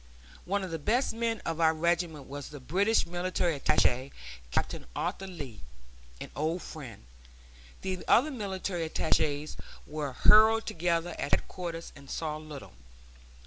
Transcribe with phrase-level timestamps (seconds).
[0.45, 4.11] One of the best men with our regiment was the British military attache,
[4.49, 5.61] Captain Arthur Lee,
[6.19, 7.05] an old friend.
[7.83, 12.73] The other military attaches were herded together at headquarters and saw little.